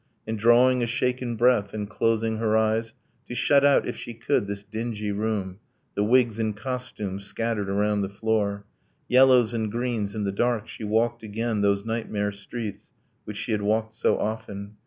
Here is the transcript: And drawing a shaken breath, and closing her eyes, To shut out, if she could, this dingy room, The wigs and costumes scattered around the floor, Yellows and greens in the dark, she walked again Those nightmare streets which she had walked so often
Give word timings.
And 0.25 0.39
drawing 0.39 0.81
a 0.81 0.87
shaken 0.87 1.35
breath, 1.35 1.75
and 1.75 1.87
closing 1.87 2.37
her 2.37 2.57
eyes, 2.57 2.95
To 3.27 3.35
shut 3.35 3.63
out, 3.63 3.87
if 3.87 3.95
she 3.95 4.15
could, 4.15 4.47
this 4.47 4.63
dingy 4.63 5.11
room, 5.11 5.59
The 5.93 6.03
wigs 6.03 6.39
and 6.39 6.57
costumes 6.57 7.23
scattered 7.25 7.69
around 7.69 8.01
the 8.01 8.09
floor, 8.09 8.65
Yellows 9.07 9.53
and 9.53 9.71
greens 9.71 10.15
in 10.15 10.23
the 10.23 10.31
dark, 10.31 10.67
she 10.67 10.83
walked 10.83 11.21
again 11.21 11.61
Those 11.61 11.85
nightmare 11.85 12.31
streets 12.31 12.89
which 13.25 13.37
she 13.37 13.51
had 13.51 13.61
walked 13.61 13.93
so 13.93 14.17
often 14.17 14.77